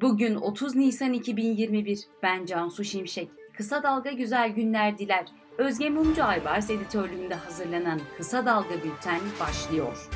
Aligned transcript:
Bugün 0.00 0.34
30 0.34 0.76
Nisan 0.76 1.12
2021. 1.12 2.00
Ben 2.22 2.44
Cansu 2.46 2.84
Şimşek. 2.84 3.28
Kısa 3.56 3.82
Dalga 3.82 4.10
Güzel 4.10 4.48
Günler 4.50 4.98
diler. 4.98 5.24
Özge 5.58 5.90
Mumcu 5.90 6.24
Aybars 6.24 6.70
editörlüğünde 6.70 7.34
hazırlanan 7.34 8.00
Kısa 8.16 8.46
Dalga 8.46 8.74
Bülten 8.84 9.20
başlıyor. 9.40 10.10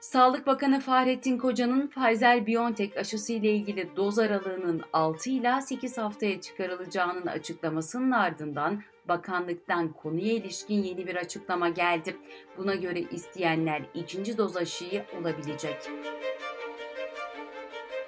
Sağlık 0.00 0.46
Bakanı 0.46 0.80
Fahrettin 0.80 1.38
Koca'nın 1.38 1.86
Pfizer-BioNTech 1.86 2.98
aşısı 2.98 3.32
ile 3.32 3.50
ilgili 3.52 3.96
doz 3.96 4.18
aralığının 4.18 4.82
6 4.92 5.30
ila 5.30 5.60
8 5.60 5.98
haftaya 5.98 6.40
çıkarılacağının 6.40 7.26
açıklamasının 7.26 8.10
ardından 8.10 8.82
bakanlıktan 9.08 9.92
konuya 9.92 10.32
ilişkin 10.32 10.82
yeni 10.82 11.06
bir 11.06 11.16
açıklama 11.16 11.68
geldi. 11.68 12.16
Buna 12.56 12.74
göre 12.74 13.00
isteyenler 13.00 13.82
ikinci 13.94 14.38
doz 14.38 14.56
aşıyı 14.56 15.04
olabilecek. 15.20 15.76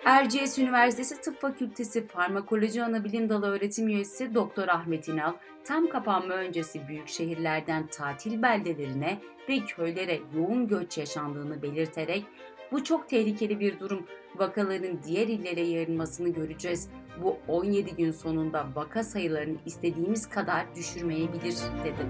Erciyes 0.04 0.58
Üniversitesi 0.58 1.20
Tıp 1.20 1.40
Fakültesi 1.40 2.06
Farmakoloji 2.06 2.84
Anabilim 2.84 3.28
Dalı 3.28 3.46
öğretim 3.46 3.88
üyesi 3.88 4.34
Doktor 4.34 4.68
Ahmet 4.68 5.08
İnal, 5.08 5.32
tam 5.64 5.88
kapanma 5.88 6.34
öncesi 6.34 6.88
büyük 6.88 7.08
şehirlerden 7.08 7.86
tatil 7.86 8.42
beldelerine 8.42 9.18
ve 9.48 9.58
köylere 9.58 10.18
yoğun 10.34 10.68
göç 10.68 10.98
yaşandığını 10.98 11.62
belirterek 11.62 12.24
bu 12.72 12.84
çok 12.84 13.08
tehlikeli 13.08 13.60
bir 13.60 13.78
durum. 13.80 14.06
Vakaların 14.36 14.98
diğer 15.06 15.28
illere 15.28 15.60
yayılmasını 15.60 16.28
göreceğiz. 16.28 16.88
Bu 17.22 17.36
17 17.48 17.96
gün 17.96 18.10
sonunda 18.10 18.66
vaka 18.74 19.04
sayılarını 19.04 19.56
istediğimiz 19.66 20.28
kadar 20.28 20.74
düşürmeyebilir 20.74 21.56
dedi. 21.84 22.06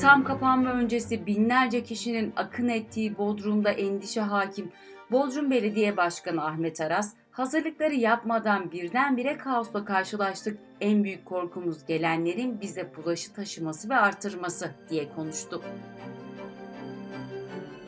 Tam 0.00 0.24
kapanma 0.24 0.70
öncesi 0.70 1.26
binlerce 1.26 1.82
kişinin 1.82 2.32
akın 2.36 2.68
ettiği 2.68 3.18
Bodrum'da 3.18 3.70
endişe 3.70 4.20
hakim. 4.20 4.72
Bodrum 5.14 5.50
Belediye 5.50 5.96
Başkanı 5.96 6.44
Ahmet 6.44 6.80
Aras, 6.80 7.14
hazırlıkları 7.30 7.94
yapmadan 7.94 8.72
birdenbire 8.72 9.36
kaosla 9.36 9.84
karşılaştık. 9.84 10.58
En 10.80 11.04
büyük 11.04 11.24
korkumuz 11.24 11.86
gelenlerin 11.86 12.60
bize 12.60 12.92
bulaşı 12.96 13.32
taşıması 13.32 13.90
ve 13.90 13.96
artırması 13.96 14.70
diye 14.90 15.08
konuştu. 15.16 15.62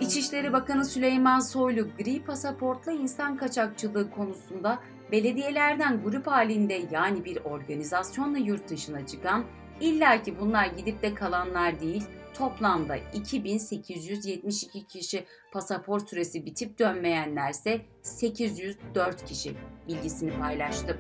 İçişleri 0.01 0.53
Bakanı 0.53 0.85
Süleyman 0.85 1.41
Soylu 1.41 1.89
gri 1.99 2.25
pasaportla 2.25 2.93
insan 2.93 3.37
kaçakçılığı 3.37 4.11
konusunda 4.11 4.79
belediyelerden 5.13 6.03
grup 6.03 6.27
halinde 6.27 6.83
yani 6.91 7.25
bir 7.25 7.39
organizasyonla 7.45 8.39
yurt 8.39 8.69
dışına 8.69 9.07
çıkan 9.07 9.45
illa 9.81 10.23
ki 10.23 10.35
bunlar 10.41 10.67
gidip 10.67 11.03
de 11.03 11.15
kalanlar 11.15 11.81
değil 11.81 12.05
toplamda 12.39 12.97
2872 12.97 14.87
kişi 14.87 15.25
pasaport 15.53 16.09
süresi 16.09 16.47
bitip 16.47 16.79
dönmeyenlerse 16.79 17.81
804 18.03 19.25
kişi 19.25 19.53
bilgisini 19.89 20.39
paylaştı. 20.39 20.99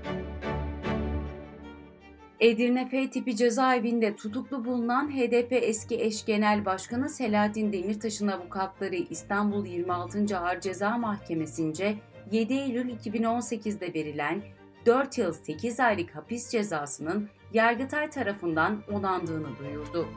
Edirne 2.41 2.89
F 2.89 3.11
tipi 3.11 3.37
cezaevinde 3.37 4.17
tutuklu 4.17 4.65
bulunan 4.65 5.11
HDP 5.11 5.53
eski 5.53 6.01
eş 6.01 6.25
genel 6.25 6.65
başkanı 6.65 7.09
Selahattin 7.09 7.73
Demirtaş'ın 7.73 8.29
avukatları 8.29 8.95
İstanbul 8.95 9.67
26. 9.67 10.39
Ağır 10.39 10.61
Ceza 10.61 10.99
Mahkemesi'nce 10.99 11.95
7 12.33 12.55
Eylül 12.55 12.91
2018'de 12.91 13.95
verilen 13.95 14.43
4 14.87 15.19
yıl 15.19 15.33
8 15.33 15.81
aylık 15.81 16.17
hapis 16.17 16.51
cezasının 16.51 17.29
Yargıtay 17.53 18.11
tarafından 18.11 18.83
onandığını 18.93 19.59
duyurdu. 19.59 20.09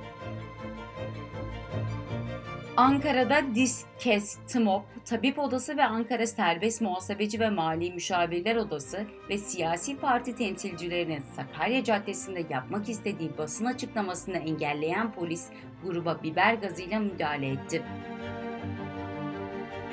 Ankara'da 2.79 3.55
DİSKES, 3.55 4.37
TMOP, 4.47 4.85
Tabip 5.05 5.39
Odası 5.39 5.77
ve 5.77 5.85
Ankara 5.85 6.27
Serbest 6.27 6.81
Muhasebeci 6.81 7.39
ve 7.39 7.49
Mali 7.49 7.91
Müşavirler 7.91 8.55
Odası 8.55 9.05
ve 9.29 9.37
siyasi 9.37 9.97
parti 9.97 10.35
temsilcilerinin 10.35 11.23
Sakarya 11.35 11.83
Caddesi'nde 11.83 12.45
yapmak 12.49 12.89
istediği 12.89 13.37
basın 13.37 13.65
açıklamasını 13.65 14.37
engelleyen 14.37 15.11
polis 15.11 15.45
gruba 15.85 16.23
biber 16.23 16.53
gazıyla 16.53 16.99
müdahale 16.99 17.49
etti. 17.49 17.83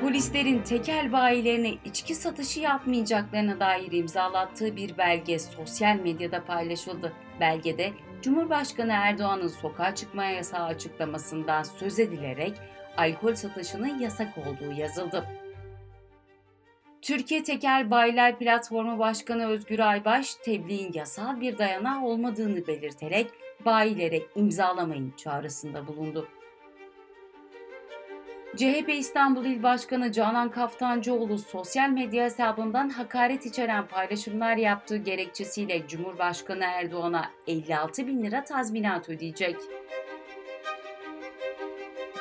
Polislerin 0.00 0.62
tekel 0.62 1.12
bayilerine 1.12 1.74
içki 1.84 2.14
satışı 2.14 2.60
yapmayacaklarına 2.60 3.60
dair 3.60 3.92
imzalattığı 3.92 4.76
bir 4.76 4.98
belge 4.98 5.38
sosyal 5.38 5.96
medyada 5.96 6.44
paylaşıldı. 6.44 7.12
Belgede 7.40 7.92
Cumhurbaşkanı 8.22 8.92
Erdoğan'ın 8.92 9.48
sokağa 9.48 9.94
çıkmaya 9.94 10.32
yasağı 10.32 10.64
açıklamasından 10.64 11.62
söz 11.62 11.98
edilerek 11.98 12.52
alkol 12.96 13.34
satışının 13.34 13.98
yasak 13.98 14.38
olduğu 14.38 14.72
yazıldı. 14.72 15.24
Türkiye 17.02 17.42
Tekel 17.42 17.90
Bayiler 17.90 18.38
Platformu 18.38 18.98
Başkanı 18.98 19.48
Özgür 19.48 19.78
Aybaş, 19.78 20.34
tebliğin 20.34 20.92
yasal 20.92 21.40
bir 21.40 21.58
dayanağı 21.58 22.04
olmadığını 22.04 22.66
belirterek 22.66 23.30
bayilere 23.64 24.22
imzalamayın 24.34 25.12
çağrısında 25.16 25.86
bulundu. 25.86 26.28
CHP 28.56 28.88
İstanbul 28.88 29.44
İl 29.44 29.62
Başkanı 29.62 30.12
Canan 30.12 30.50
Kaftancıoğlu 30.50 31.38
sosyal 31.38 31.88
medya 31.88 32.24
hesabından 32.24 32.88
hakaret 32.88 33.46
içeren 33.46 33.86
paylaşımlar 33.86 34.56
yaptığı 34.56 34.96
gerekçesiyle 34.96 35.88
Cumhurbaşkanı 35.88 36.64
Erdoğan'a 36.64 37.30
56 37.46 38.06
bin 38.06 38.22
lira 38.22 38.44
tazminat 38.44 39.08
ödeyecek. 39.08 39.56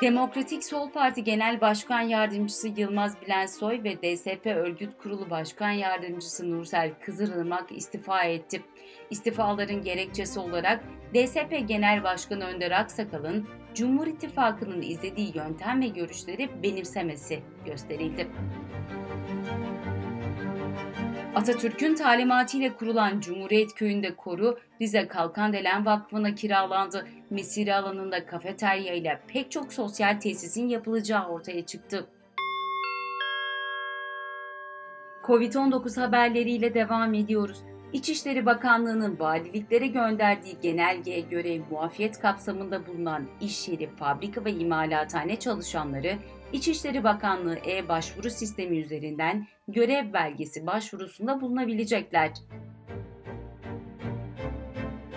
Demokratik 0.02 0.64
Sol 0.64 0.90
Parti 0.90 1.24
Genel 1.24 1.60
Başkan 1.60 2.00
Yardımcısı 2.00 2.68
Yılmaz 2.68 3.22
Bilensoy 3.22 3.80
ve 3.84 3.96
DSP 3.96 4.46
Örgüt 4.46 4.98
Kurulu 4.98 5.30
Başkan 5.30 5.70
Yardımcısı 5.70 6.50
Nursel 6.50 6.90
Kızılırmak 7.00 7.72
istifa 7.72 8.22
etti. 8.22 8.62
İstifaların 9.10 9.82
gerekçesi 9.82 10.40
olarak 10.40 10.84
DSP 11.14 11.68
Genel 11.68 12.02
Başkanı 12.02 12.44
Önder 12.44 12.70
Aksakal'ın 12.70 13.48
Cumhur 13.74 14.06
İttifakı'nın 14.06 14.82
izlediği 14.82 15.36
yöntem 15.36 15.82
ve 15.82 15.88
görüşleri 15.88 16.62
benimsemesi 16.62 17.42
gösterildi. 17.66 18.28
Atatürk'ün 21.36 21.94
talimatıyla 21.94 22.76
kurulan 22.76 23.20
Cumhuriyet 23.20 23.74
Köyü'nde 23.74 24.16
koru 24.16 24.58
Rize 24.80 25.08
Kalkandelen 25.08 25.86
Vakfı'na 25.86 26.34
kiralandı. 26.34 27.06
Mesire 27.30 27.74
alanında 27.74 28.26
kafeterya 28.26 28.94
ile 28.94 29.20
pek 29.28 29.50
çok 29.50 29.72
sosyal 29.72 30.20
tesisin 30.20 30.68
yapılacağı 30.68 31.28
ortaya 31.28 31.66
çıktı. 31.66 32.06
Covid-19 35.22 36.00
haberleriyle 36.00 36.74
devam 36.74 37.14
ediyoruz. 37.14 37.58
İçişleri 37.92 38.46
Bakanlığı'nın 38.46 39.18
valiliklere 39.18 39.86
gönderdiği 39.86 40.60
genelgeye 40.62 41.20
göre 41.20 41.60
muafiyet 41.70 42.20
kapsamında 42.20 42.86
bulunan 42.86 43.26
iş 43.40 43.68
yeri, 43.68 43.90
fabrika 43.96 44.44
ve 44.44 44.52
imalathane 44.52 45.38
çalışanları 45.38 46.18
İçişleri 46.52 47.04
Bakanlığı 47.04 47.58
e-başvuru 47.66 48.30
sistemi 48.30 48.78
üzerinden 48.78 49.46
görev 49.68 50.12
belgesi 50.12 50.66
başvurusunda 50.66 51.40
bulunabilecekler. 51.40 52.30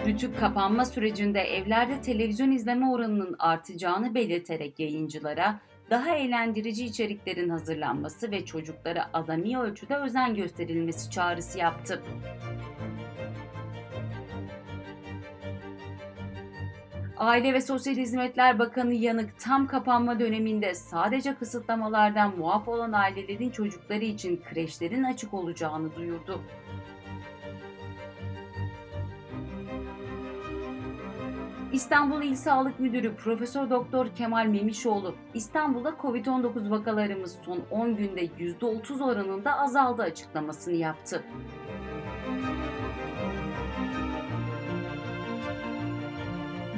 Rütük 0.06 0.40
kapanma 0.40 0.86
sürecinde 0.86 1.40
evlerde 1.42 2.02
televizyon 2.02 2.52
izleme 2.52 2.90
oranının 2.90 3.36
artacağını 3.40 4.16
belirterek 4.16 4.80
yayıncılara 4.80 5.60
daha 5.90 6.16
eğlendirici 6.16 6.86
içeriklerin 6.86 7.50
hazırlanması 7.50 8.32
ve 8.32 8.46
çocuklara 8.46 9.10
azami 9.14 9.60
ölçüde 9.60 9.96
özen 9.96 10.36
gösterilmesi 10.36 11.12
çağrısı 11.12 11.60
yaptı. 11.60 12.04
Aile 17.20 17.54
ve 17.54 17.62
Sosyal 17.62 17.96
Hizmetler 17.96 18.60
Bakanı 18.60 18.94
Yanık 18.94 19.40
tam 19.40 19.68
kapanma 19.68 20.20
döneminde 20.20 20.76
sadece 20.76 21.36
kısıtlamalardan 21.36 22.38
muaf 22.38 22.68
olan 22.68 22.92
ailelerin 22.92 23.50
çocukları 23.50 24.06
için 24.06 24.42
kreşlerin 24.50 25.04
açık 25.04 25.34
olacağını 25.34 25.96
duyurdu. 25.96 26.42
İstanbul 31.74 32.22
İl 32.24 32.36
Sağlık 32.36 32.80
Müdürü 32.80 33.16
Profesör 33.16 33.70
Doktor 33.70 34.08
Kemal 34.16 34.46
Memişoğlu, 34.46 35.16
İstanbul'da 35.34 35.90
Covid-19 35.90 36.70
vakalarımız 36.70 37.38
son 37.46 37.60
10 37.72 37.96
günde 37.96 38.26
%30 38.26 39.04
oranında 39.04 39.60
azaldı 39.60 40.04
açıklamasını 40.04 40.76
yaptı. 40.76 41.24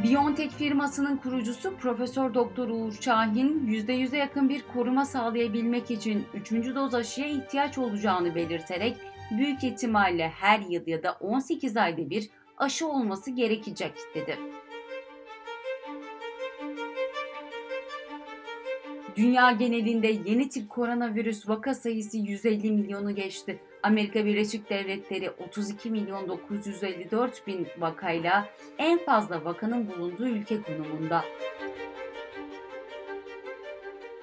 BioNTech 0.03 0.51
firmasının 0.51 1.17
kurucusu 1.17 1.77
Profesör 1.77 2.33
Doktor 2.33 2.69
Uğur 2.69 2.93
Şahin, 3.01 3.67
%100'e 3.67 4.17
yakın 4.17 4.49
bir 4.49 4.61
koruma 4.73 5.05
sağlayabilmek 5.05 5.91
için 5.91 6.25
3. 6.33 6.51
doz 6.51 6.95
aşıya 6.95 7.27
ihtiyaç 7.27 7.77
olacağını 7.77 8.35
belirterek 8.35 8.97
büyük 9.31 9.63
ihtimalle 9.63 10.29
her 10.29 10.59
yıl 10.59 10.87
ya 10.87 11.03
da 11.03 11.11
18 11.11 11.77
ayda 11.77 12.09
bir 12.09 12.29
aşı 12.57 12.87
olması 12.87 13.31
gerekecek 13.31 13.93
dedi. 14.15 14.37
Dünya 19.15 19.51
genelinde 19.51 20.07
yeni 20.07 20.49
tip 20.49 20.69
koronavirüs 20.69 21.49
vaka 21.49 21.73
sayısı 21.73 22.17
150 22.17 22.71
milyonu 22.71 23.15
geçti. 23.15 23.59
Amerika 23.83 24.25
Birleşik 24.25 24.69
Devletleri 24.69 25.31
32 25.31 25.89
milyon 25.91 26.27
954 26.27 27.47
bin 27.47 27.67
vakayla 27.77 28.49
en 28.77 29.05
fazla 29.05 29.45
vakanın 29.45 29.89
bulunduğu 29.89 30.27
ülke 30.27 30.61
konumunda. 30.61 31.25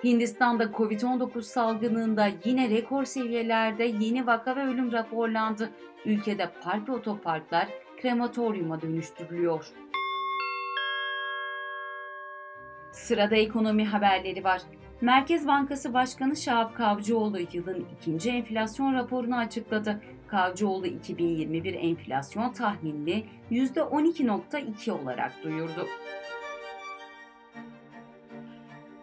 Hindistan'da 0.05 0.65
Covid-19 0.65 1.43
salgınında 1.43 2.29
yine 2.45 2.71
rekor 2.71 3.05
seviyelerde 3.05 3.85
yeni 3.85 4.27
vaka 4.27 4.57
ve 4.57 4.65
ölüm 4.65 4.93
raporlandı. 4.93 5.71
Ülkede 6.05 6.51
park 6.63 6.89
ve 6.89 6.93
otoparklar 6.93 7.69
krematoryuma 8.01 8.83
dönüştürülüyor. 8.83 9.67
Sırada 12.93 13.37
ekonomi 13.37 13.85
haberleri 13.85 14.45
var. 14.45 14.63
Merkez 15.01 15.47
Bankası 15.47 15.95
Başkanı 15.95 16.37
Şahap 16.37 16.77
Kavcıoğlu 16.77 17.39
yılın 17.53 17.87
ikinci 17.99 18.31
enflasyon 18.31 18.95
raporunu 18.95 19.37
açıkladı. 19.37 20.01
Kavcıoğlu 20.29 20.87
2021 20.87 21.75
enflasyon 21.75 22.53
tahminini 22.53 23.27
%12.2 23.51 24.91
olarak 24.91 25.45
duyurdu. 25.45 25.87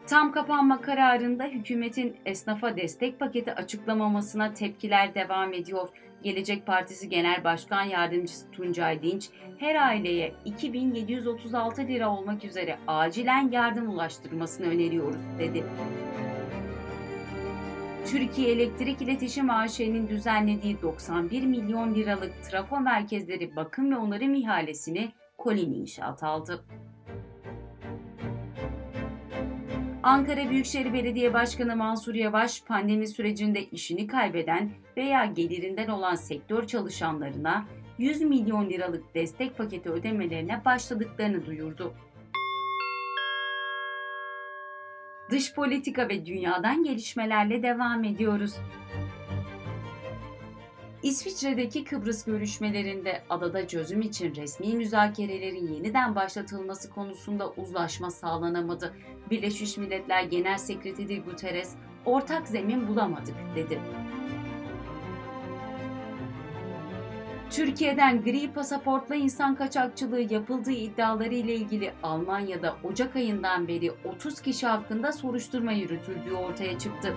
Tam 0.08 0.32
kapanma 0.32 0.82
kararında 0.82 1.44
hükümetin 1.44 2.18
esnafa 2.26 2.78
destek 2.78 3.20
paketi 3.20 3.54
açıklamamasına 3.54 4.54
tepkiler 4.54 5.16
devam 5.16 5.54
ediyor. 5.54 5.90
Gelecek 6.24 6.66
Partisi 6.66 7.10
Genel 7.10 7.44
Başkan 7.44 7.84
Yardımcısı 7.84 8.52
Tuncay 8.52 9.02
Dinç, 9.02 9.30
her 9.58 9.76
aileye 9.76 10.34
2736 10.46 11.82
lira 11.82 12.10
olmak 12.10 12.44
üzere 12.46 12.80
acilen 12.88 13.52
yardım 13.52 13.90
ulaştırmasını 13.90 14.68
öneriyoruz 14.68 15.22
dedi. 15.40 15.64
Türkiye 18.06 18.52
Elektrik 18.52 19.02
İletişim 19.02 19.50
AŞ'nin 19.50 20.08
düzenlediği 20.08 20.82
91 20.82 21.44
milyon 21.44 21.96
liralık 21.96 22.44
trafo 22.44 22.80
merkezleri 22.80 23.56
bakım 23.56 23.92
ve 23.92 23.98
onarım 23.98 24.34
ihalesini 24.34 25.12
Kolin 25.38 25.74
İnşaat 25.74 26.24
aldı. 26.24 26.66
Ankara 30.06 30.50
Büyükşehir 30.50 30.94
Belediye 30.94 31.34
Başkanı 31.34 31.76
Mansur 31.76 32.16
Yavaş, 32.16 32.64
pandemi 32.64 33.08
sürecinde 33.08 33.66
işini 33.66 34.08
kaybeden 34.08 34.72
veya 34.98 35.26
gelirinden 35.26 35.88
olan 35.88 36.16
sektör 36.16 36.68
çalışanlarına 36.68 37.66
100 37.98 38.22
milyon 38.22 38.70
liralık 38.70 39.16
destek 39.16 39.58
paketi 39.58 39.90
ödemelerine 39.90 40.62
başladıklarını 40.66 41.46
duyurdu. 41.46 41.94
Dış 45.30 45.54
politika 45.54 46.10
ve 46.10 46.26
dünyadan 46.26 46.84
gelişmelerle 46.84 47.64
devam 47.64 48.04
ediyoruz. 48.04 48.56
İsviçre'deki 51.06 51.84
Kıbrıs 51.84 52.26
görüşmelerinde 52.26 53.22
adada 53.30 53.68
çözüm 53.68 54.02
için 54.02 54.36
resmi 54.36 54.76
müzakerelerin 54.76 55.74
yeniden 55.74 56.16
başlatılması 56.16 56.90
konusunda 56.90 57.50
uzlaşma 57.50 58.12
sağlanamadı. 58.12 58.94
Birleşmiş 59.30 59.78
Milletler 59.78 60.24
Genel 60.24 60.58
Sekreteri 60.58 61.22
Guterres, 61.22 61.76
ortak 62.06 62.48
zemin 62.48 62.88
bulamadık 62.88 63.36
dedi. 63.56 63.80
Türkiye'den 67.50 68.24
gri 68.24 68.54
pasaportla 68.54 69.16
insan 69.16 69.56
kaçakçılığı 69.56 70.34
yapıldığı 70.34 70.72
iddiaları 70.72 71.34
ile 71.34 71.56
ilgili 71.56 71.94
Almanya'da 72.04 72.76
Ocak 72.84 73.16
ayından 73.16 73.68
beri 73.68 73.92
30 74.06 74.42
kişi 74.42 74.68
hakkında 74.68 75.12
soruşturma 75.12 75.72
yürütüldüğü 75.72 76.34
ortaya 76.34 76.80
çıktı. 76.80 77.16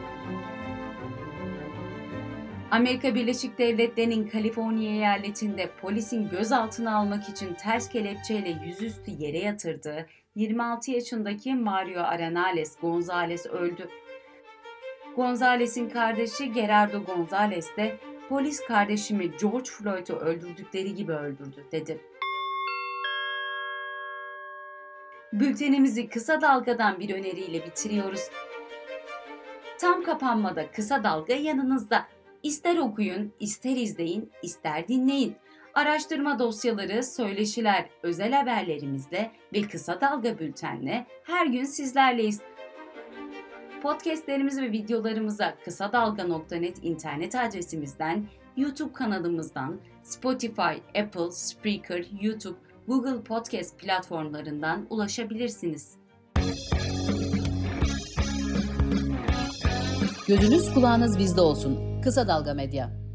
Amerika 2.70 3.14
Birleşik 3.14 3.58
Devletleri'nin 3.58 4.28
Kaliforniya 4.28 4.92
eyaletinde 4.92 5.70
polisin 5.80 6.28
gözaltına 6.28 6.96
almak 6.96 7.28
için 7.28 7.54
ters 7.54 7.88
kelepçeyle 7.88 8.56
yüzüstü 8.66 9.10
yere 9.10 9.38
yatırdığı 9.38 10.06
26 10.34 10.90
yaşındaki 10.90 11.54
Mario 11.54 12.00
Arenales 12.00 12.78
Gonzalez 12.80 13.46
öldü. 13.46 13.88
Gonzalez'in 15.16 15.88
kardeşi 15.88 16.52
Gerardo 16.52 17.04
Gonzalez 17.04 17.76
de 17.76 17.96
polis 18.28 18.60
kardeşimi 18.60 19.30
George 19.40 19.70
Floyd'u 19.70 20.16
öldürdükleri 20.16 20.94
gibi 20.94 21.12
öldürdü 21.12 21.64
dedi. 21.72 22.00
Bültenimizi 25.32 26.08
kısa 26.08 26.40
dalgadan 26.40 27.00
bir 27.00 27.14
öneriyle 27.14 27.66
bitiriyoruz. 27.66 28.30
Tam 29.78 30.02
kapanmada 30.02 30.70
kısa 30.70 31.04
dalga 31.04 31.34
yanınızda. 31.34 32.06
İster 32.42 32.76
okuyun, 32.76 33.32
ister 33.40 33.76
izleyin, 33.76 34.30
ister 34.42 34.88
dinleyin. 34.88 35.36
Araştırma 35.74 36.38
dosyaları, 36.38 37.04
söyleşiler, 37.04 37.88
özel 38.02 38.32
haberlerimizle 38.32 39.30
ve 39.54 39.62
kısa 39.62 40.00
dalga 40.00 40.38
bültenle 40.38 41.06
her 41.24 41.46
gün 41.46 41.64
sizlerleyiz. 41.64 42.40
Podcastlerimiz 43.82 44.60
ve 44.60 44.72
videolarımıza 44.72 45.54
kısa 45.64 45.92
dalga.net 45.92 46.84
internet 46.84 47.34
adresimizden, 47.34 48.24
YouTube 48.56 48.92
kanalımızdan, 48.92 49.80
Spotify, 50.02 51.00
Apple, 51.00 51.30
Spreaker, 51.30 52.06
YouTube, 52.20 52.58
Google 52.88 53.22
Podcast 53.22 53.78
platformlarından 53.78 54.86
ulaşabilirsiniz. 54.90 55.96
Gözünüz 60.28 60.74
kulağınız 60.74 61.18
bizde 61.18 61.40
olsun. 61.40 61.87
Kısa 62.02 62.28
Dalga 62.28 62.54
Medya. 62.54 63.07